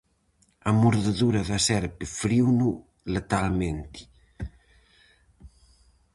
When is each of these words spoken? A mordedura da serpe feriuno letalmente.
A 0.69 0.71
mordedura 0.81 1.41
da 1.49 1.59
serpe 1.67 2.03
feriuno 2.17 2.69
letalmente. 3.13 4.01